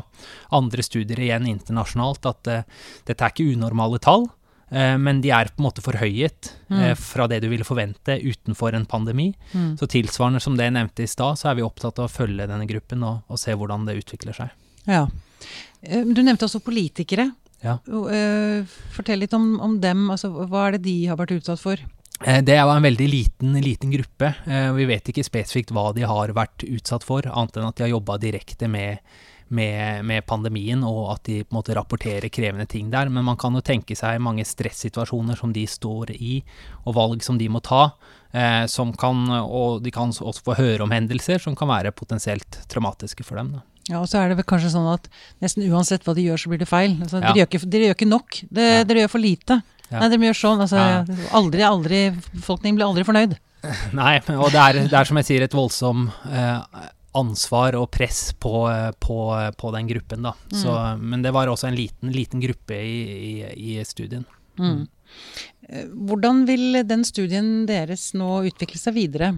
[0.53, 2.67] andre studier igjen internasjonalt at eh,
[3.09, 4.29] dette er ikke unormale tall.
[4.67, 6.81] Men de er på en måte forhøyet mm.
[6.99, 9.29] fra det du ville forvente utenfor en pandemi.
[9.53, 9.77] Mm.
[9.79, 12.49] Så tilsvarende som det jeg nevnte i stad, så er vi opptatt av å følge
[12.51, 14.51] denne gruppen og, og se hvordan det utvikler seg.
[14.83, 15.05] Ja.
[15.81, 17.29] Eh, du nevnte også politikere.
[17.63, 17.77] Ja.
[17.87, 20.09] Eh, fortell litt om, om, dem.
[20.13, 21.81] Altså, hva er det de har vært utsatt for?
[22.25, 24.33] Eh, det er jo en veldig liten, liten gruppe.
[24.77, 27.95] Vi vet ikke spesifikt hva de har vært utsatt for, annet enn at de har
[27.95, 29.03] jobba direkte med,
[29.47, 33.09] med, med, pandemien, og at de på en måte rapporterer krevende ting der.
[33.13, 36.41] Men man kan jo tenke seg mange stressituasjoner som de står i,
[36.85, 37.89] og valg som de må ta.
[38.31, 42.59] Eh, som kan, og de kan også få høre om hendelser som kan være potensielt
[42.69, 43.55] traumatiske for dem.
[43.55, 43.63] Da.
[43.87, 45.07] Ja, og så er det vel kanskje sånn at
[45.43, 46.97] nesten uansett hva de gjør, så blir det feil.
[46.99, 47.29] Altså, ja.
[47.29, 48.39] dere, gjør ikke, dere, gjør ikke, nok.
[48.49, 48.83] Det, ja.
[48.89, 49.59] Dere gjør for lite.
[49.87, 50.01] Ja.
[50.01, 50.63] Nei, dere gjør sånn.
[50.65, 50.83] Altså,
[51.39, 52.01] aldri, aldri
[52.33, 53.37] Befolkningen blir aldri fornøyd.
[53.99, 56.83] Nei, og det er, det er som jeg sier, et voldsomt eh,
[57.17, 58.67] ansvar og press på,
[59.01, 59.17] på,
[59.57, 60.35] på den gruppen, da.
[60.53, 61.07] Mm.
[61.13, 63.33] Men det var også en liten, liten gruppe i, i,
[63.71, 64.27] i studien.
[64.59, 64.85] Mm.
[65.69, 69.33] Eh, hvordan vil den studien deres nå utvikle seg videre?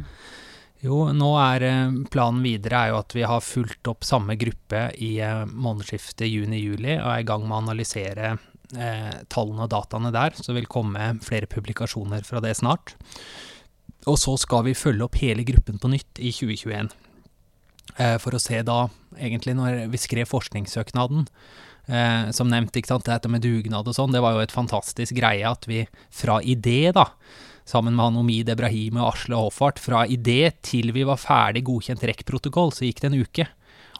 [0.79, 4.85] Jo, nå er eh, planen videre er jo at vi har fulgt opp samme gruppe
[5.03, 10.13] i eh, månedsskiftet juni-juli, og er i gang med å analysere eh, tallene og dataene
[10.15, 12.95] der, så vil komme flere publikasjoner fra det snart.
[14.07, 16.93] Og så skal vi følge opp hele gruppen på nytt i 2021.
[17.97, 18.85] Eh, for å se da,
[19.17, 21.27] egentlig når vi skrev forskningssøknaden,
[21.89, 25.17] eh, som nevnt, ikke sant, dette med dugnad og sånn, det var jo et fantastisk
[25.19, 27.09] greie at vi fra idé, da,
[27.69, 32.73] sammen med Hanomid Ebrahim og Asle Håfart, fra idé til vi var ferdig godkjent REC-protokoll,
[32.73, 33.45] så gikk det en uke.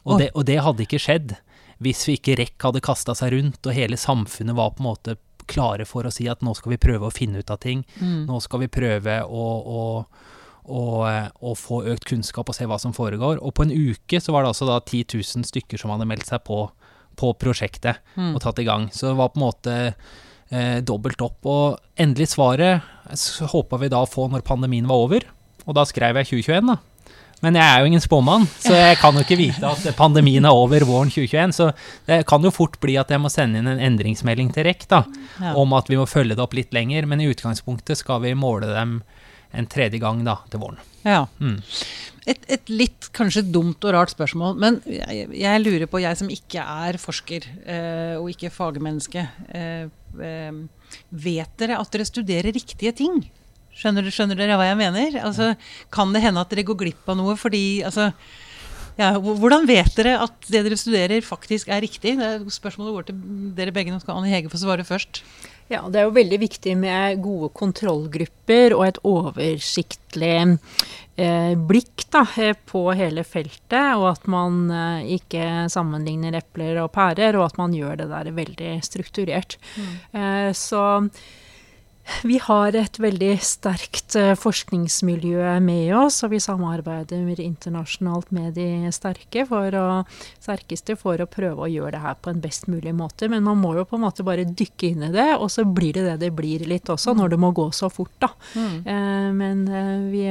[0.08, 1.36] Og det, og det, hadde ikke skjedd
[1.84, 5.16] hvis vi ikke REC hadde kasta seg rundt, og hele samfunnet var på en måte
[5.50, 7.86] klare for å si at nå skal vi prøve å finne ut av ting.
[8.02, 8.28] Mm.
[8.30, 9.46] Nå skal vi prøve å,
[9.80, 9.84] å,
[10.70, 13.42] å, å, få økt kunnskap og se hva som foregår.
[13.42, 16.30] Og på en uke så var det altså da 10 000 stykker som hadde meldt
[16.30, 16.66] seg på,
[17.20, 18.34] på prosjektet mm.
[18.34, 18.90] og tatt i gang.
[18.94, 19.78] Så det var på en måte
[20.52, 21.40] eh, dobbelt opp.
[21.50, 22.86] Og endelig svaret
[23.54, 25.26] håpa vi da å få når pandemien var over.
[25.66, 26.80] Og da skrev jeg 2021, da.
[27.40, 30.56] Men jeg er jo ingen spåmann, så jeg kan jo ikke vite at pandemien er
[30.56, 31.56] over våren 2021.
[31.56, 31.70] Så
[32.10, 35.06] det kan jo fort bli at jeg må sende inn en endringsmelding til REC da,
[35.40, 35.54] ja.
[35.60, 37.08] om at vi må følge det opp litt lenger.
[37.08, 39.00] Men i utgangspunktet skal vi måle dem
[39.56, 40.84] en tredje gang da, til våren.
[41.08, 41.24] Ja.
[41.40, 41.62] Mm.
[42.30, 46.30] Et, et, litt kanskje dumt og rart spørsmål, men jeg, jeg lurer på, jeg som
[46.30, 49.24] ikke er forsker eh, og ikke fagmenneske,
[49.58, 49.88] eh,
[50.22, 50.60] eh,
[51.10, 53.24] vet dere at dere studerer riktige ting?
[53.80, 55.18] Skjønner, skjønner, dere hva jeg mener?
[55.24, 55.54] Altså,
[55.94, 58.10] kan det hende at dere går glipp av noe fordi altså,
[59.00, 62.18] ja, Hvordan vet dere at det dere studerer, faktisk er riktig?
[62.20, 63.22] Det er spørsmålet går til
[63.56, 63.94] dere begge.
[63.94, 65.22] Nå skal Anne Hege få svare først.
[65.70, 70.58] Ja, Det er jo veldig viktig med gode kontrollgrupper og et oversiktlig
[71.14, 73.92] eh, blikk da, eh, på hele feltet.
[74.00, 78.32] Og at man eh, ikke sammenligner epler og pærer, og at man gjør det der
[78.40, 79.60] veldig strukturert.
[79.78, 79.94] Mm.
[80.22, 80.84] Eh, så
[82.24, 88.92] vi har et veldig sterkt eh, forskningsmiljø med oss, og vi samarbeider internasjonalt med de
[88.96, 89.86] sterke for å,
[90.42, 93.30] sterkeste for å prøve å gjøre det her på en best mulig måte.
[93.32, 95.96] Men man må jo på en måte bare dykke inn i det, og så blir
[95.98, 98.32] det det det blir litt også, når det må gå så fort, da.
[98.56, 98.78] Mm.
[98.84, 100.26] Eh, men eh, vi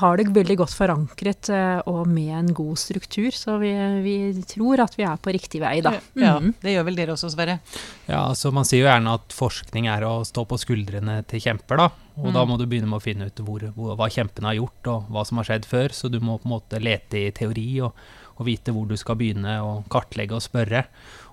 [0.00, 3.28] har det veldig godt forankret eh, og med en god struktur.
[3.36, 3.72] Så vi,
[4.04, 4.14] vi,
[4.48, 5.92] tror at vi er på riktig vei, da.
[6.14, 6.22] Mm.
[6.24, 7.58] Ja, Det gjør vel dere også, Sverre?
[8.06, 11.82] Ja, altså Man sier jo gjerne at forskning er å stå på skuldrene til kjemper,
[11.82, 11.90] da.
[12.20, 12.34] Og mm.
[12.38, 15.12] da må du begynne med å finne ut hvor, hvor, hva kjempene har gjort, og
[15.12, 15.96] hva som har skjedd før.
[15.96, 18.00] Så du må på en måte lete i teori og,
[18.40, 20.86] og vite hvor du skal begynne å kartlegge og spørre.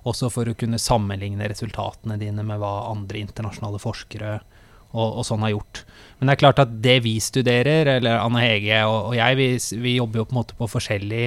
[0.07, 4.47] Også for å kunne sammenligne resultatene dine med hva andre internasjonale forskere gjør
[4.93, 5.83] og, og, sånn har gjort.
[6.17, 9.47] Men det er klart at det vi studerer, eller Anne Hege og, og jeg, vi,
[9.83, 11.25] vi, jobber jo på en måte på forskjellig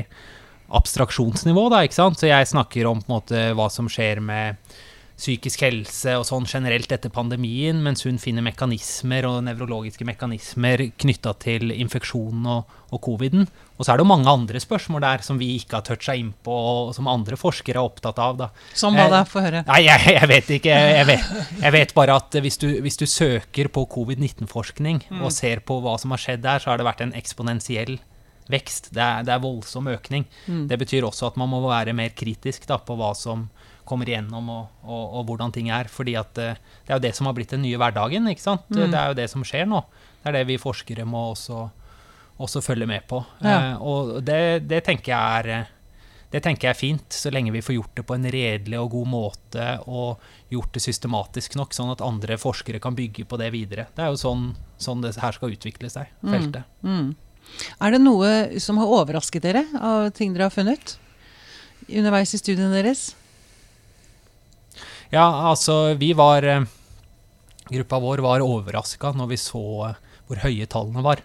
[0.80, 2.20] abstraksjonsnivå, da, ikke sant.
[2.20, 4.58] Så jeg snakker om på en måte hva som skjer med
[5.20, 11.34] psykisk helse og sånn generelt etter pandemien, mens hun finner mekanismer og nevrologiske mekanismer knytta
[11.42, 13.44] til infeksjonen og, og coviden.
[13.76, 16.52] Og så er det jo mange andre spørsmål der som vi ikke har toucha innpå,
[16.52, 18.36] og som andre forskere er opptatt av.
[18.40, 18.50] da.
[18.76, 19.22] Som hva da?
[19.28, 19.62] Få høre.
[19.68, 20.76] Nei, jeg, jeg, vet ikke.
[20.96, 25.24] Jeg vet, jeg vet bare at hvis du, hvis du søker på covid-19-forskning mm.
[25.24, 27.98] og ser på hva som har skjedd der, så har det vært en eksponentiell
[28.50, 28.90] vekst.
[28.96, 30.26] Det er, det er voldsom økning.
[30.46, 30.66] Mm.
[30.70, 33.48] Det betyr også at man må være mer kritisk da, på hva som
[33.90, 35.90] kommer igjennom, og, og, og, hvordan ting er.
[35.90, 38.28] fordi at eh, det er jo det som har blitt den nye hverdagen.
[38.30, 38.70] ikke sant?
[38.70, 38.86] Mm.
[38.86, 39.82] Det er jo det som skjer nå.
[40.20, 41.66] Det er det vi forskere må også,
[42.38, 43.22] også følge med på.
[43.42, 43.58] Ja.
[43.58, 45.76] Eh, og det, det, tenker jeg er eh,
[46.30, 48.92] det tenker jeg er fint, så lenge vi får gjort det på en redelig og
[48.92, 50.20] god måte og
[50.52, 53.88] gjort det systematisk nok, sånn at andre forskere kan bygge på det videre.
[53.96, 54.44] Det er jo sånn,
[54.78, 56.30] sånn det her skal utvikle seg, mm.
[56.30, 56.70] feltet.
[56.86, 57.00] Mm.
[57.00, 57.10] Mm.
[57.82, 61.00] Er det noe som har overrasket dere av ting dere har funnet
[61.88, 63.10] underveis i studiene deres?
[65.10, 66.68] Ja, altså, vi var eh,
[67.70, 69.98] Gruppa vår var overraska når vi så eh,
[70.30, 71.22] hvor høye tallene var.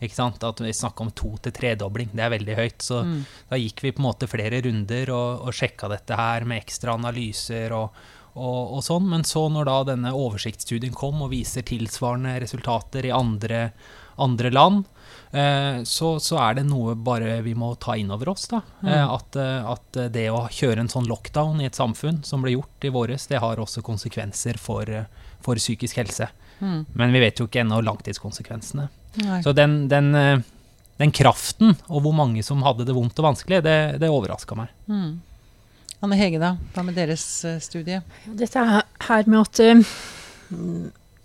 [0.00, 0.40] Ikke sant?
[0.44, 2.08] At vi snakka om to- til tredobling.
[2.16, 2.80] Det er veldig høyt.
[2.80, 3.18] Så mm.
[3.50, 6.96] da gikk vi på en måte flere runder og, og sjekka dette her med ekstra
[6.96, 7.98] analyser og,
[8.32, 9.10] og, og, sånn.
[9.12, 13.66] Men så når da denne oversiktsstudien kom og viser tilsvarende resultater i andre,
[14.20, 14.84] andre land,
[15.30, 18.48] eh, så, så, er det noe bare vi må ta inn over oss.
[18.50, 18.62] da.
[18.82, 18.88] Mm.
[18.92, 22.54] Eh, at, eh, at, det å kjøre en sånn lockdown i et samfunn, som ble
[22.56, 24.88] gjort i våres, det har også konsekvenser for,
[25.44, 26.30] for psykisk helse.
[26.60, 26.84] Mm.
[26.92, 28.88] Men vi vet jo ikke ennå langtidskonsekvensene.
[29.24, 29.40] Nei.
[29.42, 30.12] Så den, den,
[31.00, 34.70] den, kraften, og hvor mange som hadde det vondt og vanskelig, det, det overraska meg.
[34.86, 35.18] Mm.
[36.00, 36.54] Anne Hege, da?
[36.74, 37.24] Hva med deres
[37.64, 38.00] studie?
[38.24, 38.62] Dette
[39.08, 39.64] her med at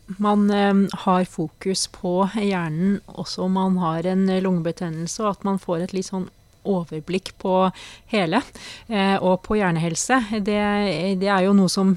[0.05, 0.73] man eh,
[1.05, 5.95] har fokus på hjernen også om man har en lungebetennelse, og at man får et
[5.97, 6.27] litt sånn
[6.65, 7.69] overblikk på
[8.13, 8.41] hele,
[8.87, 10.21] eh, og på hjernehelse.
[10.39, 10.59] Det,
[11.21, 11.95] det, er jo noe som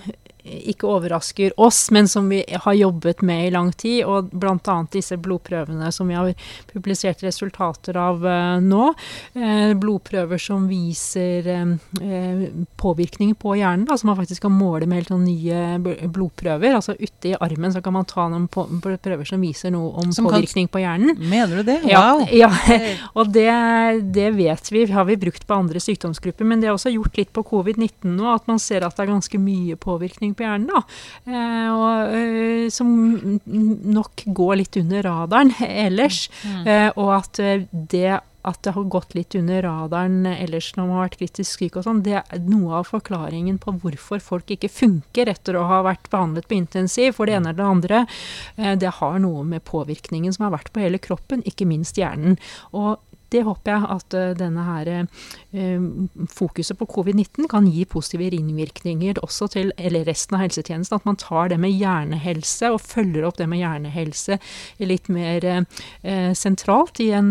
[0.72, 4.04] ikke overrasker oss, men som vi har jobbet med i lang tid.
[4.08, 4.76] Og bl.a.
[4.92, 6.32] disse blodprøvene som vi har
[6.72, 8.90] publisert resultater av uh, nå.
[9.36, 12.46] Uh, blodprøver som viser uh,
[12.80, 13.86] påvirkning på hjernen.
[13.88, 16.76] Da, som man faktisk kan måle med helt noen nye blodprøver.
[16.78, 20.28] Altså ute i armen så kan man ta noen prøver som viser noe om som
[20.28, 20.74] påvirkning kan...
[20.74, 21.14] på hjernen.
[21.18, 21.80] Mener du det?
[21.86, 22.24] Wow!
[22.32, 22.50] Ja, ja.
[23.18, 23.50] og det,
[24.14, 26.48] det, vet vi, har vi brukt på andre sykdomsgrupper.
[26.48, 29.12] Men det er også gjort litt på covid-19 nå, at man ser at det er
[29.12, 30.82] ganske mye påvirkning på hjernen, da.
[31.26, 32.88] Eh, og, eh, som
[33.98, 36.26] nok går litt under radaren ellers.
[36.44, 36.64] Mm.
[36.66, 41.08] Eh, og at det at det har gått litt under radaren ellers når man har
[41.08, 45.28] vært kritisk syk og sånn, det er noe av forklaringen på hvorfor folk ikke funker
[45.28, 48.00] etter å ha vært behandlet på intensiv for det ene eller det andre.
[48.80, 52.38] Det har noe med påvirkningen som har vært på hele kroppen, ikke minst hjernen.
[52.72, 52.96] Og
[53.32, 55.86] det håper jeg at uh, denne her uh,
[56.32, 59.72] fokuset på covid-19 kan gi positive ringvirkninger også til
[60.06, 61.00] resten av helsetjenesten.
[61.00, 64.38] At man tar det med hjernehelse og følger opp det med hjernehelse
[64.88, 67.30] litt mer eh, sentralt i en,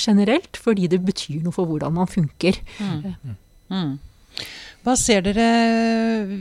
[0.00, 2.58] generelt, fordi det betyr noe for hvordan man funker.
[2.78, 3.36] Mm.
[3.72, 3.92] Mm.
[4.84, 5.46] Hva ser dere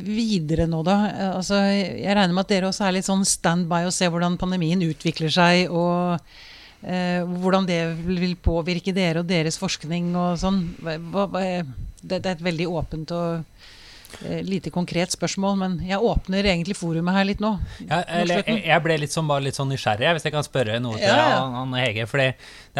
[0.04, 0.98] videre nå, da?
[1.34, 4.84] Altså, jeg regner med at dere også er litt sånn standby og ser hvordan pandemien
[4.84, 5.70] utvikler seg.
[5.72, 6.53] og Eh,
[6.84, 10.60] hvordan det vil påvirke dere og deres forskning og sånn.
[10.84, 17.16] Det, er et veldig åpent og eh, lite konkret spørsmål, men jeg åpner egentlig forumet
[17.16, 17.54] her litt nå.
[17.88, 21.08] Ja, eller, jeg ble litt sånn, litt sånn nysgjerrig, hvis jeg kan spørre noe til
[21.08, 21.46] ja, ja.
[21.64, 22.08] Anne Hege.
[22.12, 22.34] For det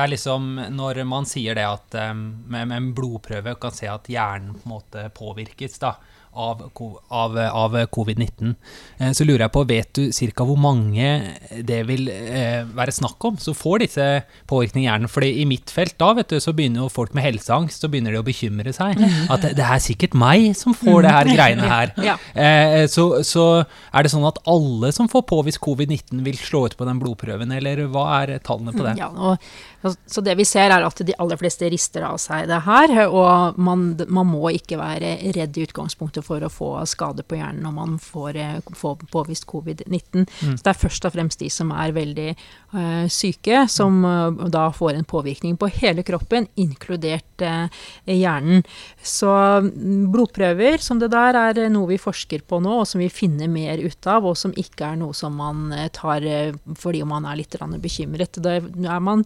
[0.04, 4.12] er liksom Når man sier det at um, med, med, en blodprøve kan se at
[4.12, 5.96] hjernen på en måte påvirkes, da
[6.34, 6.62] av,
[7.10, 8.54] av, av covid-19.
[8.98, 10.46] Eh, så lurer jeg på, vet du ca.
[10.48, 11.10] hvor mange
[11.66, 14.08] det vil eh, være snakk om som får disse
[14.50, 15.12] påvirkningene i hjernen?
[15.12, 18.16] Fordi i mitt felt da, vet du, så begynner jo folk med helseangst, så begynner
[18.16, 19.00] de å bekymre seg.
[19.34, 21.94] At det, det er sikkert meg som får det her greiene her.
[22.04, 22.18] Ja.
[22.36, 23.44] Eh, så, så,
[23.96, 27.54] er det sånn at alle som får påvist covid-19 vil slå ut på den blodprøven,
[27.56, 28.98] eller hva er tallene på det?
[29.00, 29.40] Ja, og
[29.84, 32.94] så det vi ser, er at de aller fleste rister av seg det her.
[33.10, 37.64] Og man, man må ikke være redd i utgangspunktet for å få skade på hjernen
[37.68, 40.24] når man får, eh, får påvist covid-19.
[40.24, 40.56] Mm.
[40.56, 44.70] Så det er først og fremst de som er veldig uh, syke, som uh, da
[44.74, 47.68] får en påvirkning på hele kroppen, inkludert uh,
[48.08, 48.64] hjernen.
[49.04, 49.32] Så
[49.68, 53.52] mm, blodprøver som det der er noe vi forsker på nå, og som vi finner
[53.52, 56.24] mer ut av, og som ikke er noe som man tar
[56.80, 58.40] fordi man er litt bekymret.
[58.44, 59.24] Da er man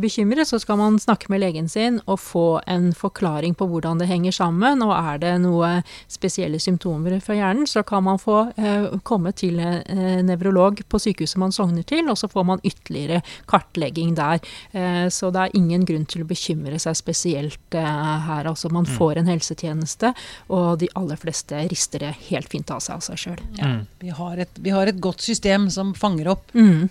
[0.00, 4.08] bekymret, så skal man snakke med legen sin og få en forklaring på hvordan det
[4.10, 4.82] henger sammen.
[4.84, 5.70] Og er det noe
[6.10, 11.40] spesielle symptomer fra hjernen, så kan man få eh, komme til eh, nevrolog på sykehuset
[11.40, 14.42] man sogner til, og så får man ytterligere kartlegging der.
[14.72, 18.50] Eh, så det er ingen grunn til å bekymre seg spesielt eh, her.
[18.50, 18.94] Altså man mm.
[18.98, 20.14] får en helsetjeneste,
[20.54, 23.40] og de aller fleste rister det helt fint av seg av seg sjøl.
[23.58, 23.80] Ja, mm.
[24.02, 24.12] vi,
[24.60, 26.54] vi, har et godt system som fanger opp.
[26.54, 26.88] Mm.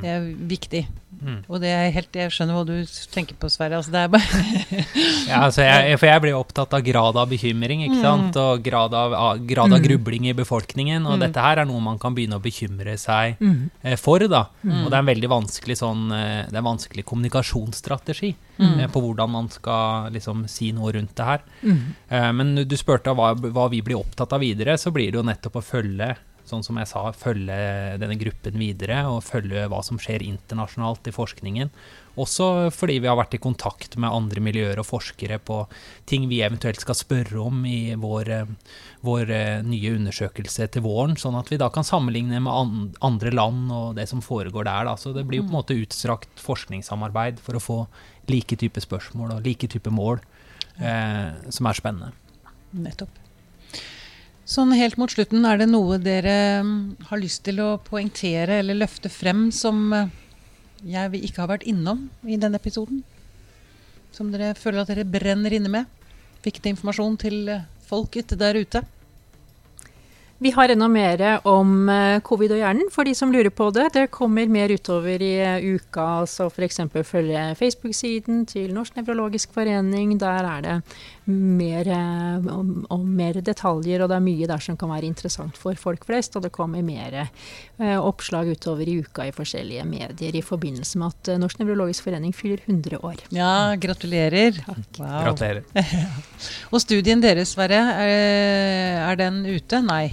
[0.00, 0.86] Det er viktig.
[1.22, 1.38] Mm.
[1.46, 2.74] Og det er helt, jeg skjønner hva du
[3.14, 3.78] tenker på, Sverre.
[3.78, 4.40] Altså, det er bare
[5.30, 8.02] ja, altså jeg, For jeg blir opptatt av grad av bekymring ikke mm.
[8.02, 8.38] sant?
[8.42, 9.14] og grad av,
[9.46, 9.86] grad av mm.
[9.86, 11.06] grubling i befolkningen.
[11.06, 11.22] Og mm.
[11.26, 13.60] dette her er noe man kan begynne å bekymre seg mm.
[13.82, 14.26] eh, for.
[14.26, 14.44] da.
[14.62, 19.04] Og det er en veldig vanskelig, sånn, eh, det er en vanskelig kommunikasjonsstrategi eh, på
[19.06, 21.46] hvordan man skal liksom, si noe rundt det her.
[21.62, 25.26] Eh, men du spurte hva, hva vi blir opptatt av videre, så blir det jo
[25.30, 26.12] nettopp å følge
[26.48, 27.56] sånn som jeg sa, følge
[28.02, 31.70] denne gruppen videre og følge hva som skjer internasjonalt i forskningen.
[32.20, 35.62] Også fordi vi har vært i kontakt med andre miljøer og forskere på
[36.08, 38.32] ting vi eventuelt skal spørre om i vår,
[39.06, 43.72] vår eh, nye undersøkelse til våren, sånn at vi da kan sammenligne med andre land
[43.72, 44.90] og det som foregår der.
[44.90, 44.98] Da.
[45.00, 47.80] Så det blir jo på en måte utstrakt forskningssamarbeid for å få
[48.28, 50.20] like type spørsmål og like type mål,
[50.84, 52.12] eh, som er spennende.
[52.76, 53.21] Nettopp.
[54.42, 58.80] Sånn helt mot slutten, er det noe dere mm, har lyst til å poengtere eller
[58.80, 60.10] løfte frem som eh,
[60.82, 63.04] jeg ikke har vært innom i denne episoden?
[64.10, 66.08] Som dere føler at dere brenner inne med?
[66.42, 68.82] Viktig informasjon til eh, folket der ute?
[70.42, 73.84] Vi har enda mer om eh, covid og hjernen for de som lurer på det.
[73.94, 76.24] Det kommer mer utover i eh, uka.
[76.26, 76.80] så F.eks.
[77.06, 80.16] følge Facebook-siden til Norsk nevrologisk forening.
[80.18, 80.74] Der er det
[81.30, 85.62] mer, eh, om, om, mer detaljer, og det er mye der som kan være interessant
[85.62, 86.34] for folk flest.
[86.34, 87.28] Og det kommer mer
[88.02, 92.66] oppslag utover i uka i forskjellige medier i forbindelse med at Norsk nevrologisk forening fyller
[92.66, 93.22] 100 år.
[93.30, 94.58] Ja, gratulerer.
[94.98, 95.22] Wow.
[95.28, 95.62] Gratulerer.
[96.74, 99.84] og studien deres, Sverre, er, er den ute?
[99.86, 100.08] Nei.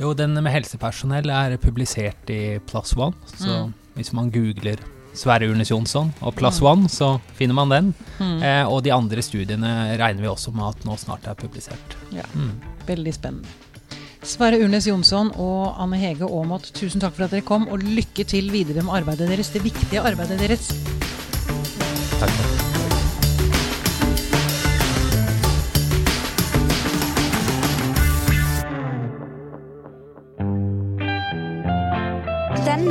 [0.00, 3.14] Jo, den med helsepersonell er publisert i Plus One.
[3.36, 3.74] Så mm.
[3.98, 4.80] hvis man googler
[5.14, 6.66] Sverre Urnes Jonsson og Plus mm.
[6.66, 7.92] One, så finner man den.
[8.18, 8.40] Mm.
[8.42, 11.98] Eh, og de andre studiene regner vi også med at nå snart er publisert.
[12.14, 12.56] Ja, mm.
[12.88, 13.60] Veldig spennende.
[14.24, 18.24] Sverre Urnes Jonsson og Anne Hege Aamodt, tusen takk for at dere kom, og lykke
[18.24, 20.72] til videre med arbeidet deres, det viktige arbeidet deres.
[22.18, 22.53] Takk